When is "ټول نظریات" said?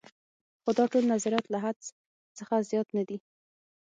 0.91-1.45